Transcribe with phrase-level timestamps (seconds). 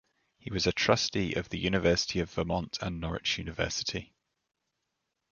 [0.39, 4.15] He was a trustee of the University of Vermont and Norwich University.